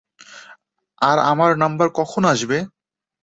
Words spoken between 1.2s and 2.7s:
আমার নাম্বার কখন আসবে?